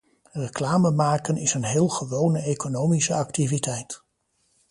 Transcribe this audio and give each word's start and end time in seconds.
Reclame 0.33 0.91
maken 0.91 1.37
is 1.37 1.53
een 1.53 1.63
heel 1.63 1.87
gewone 1.89 2.39
economische 2.41 3.13
activiteit. 3.13 4.03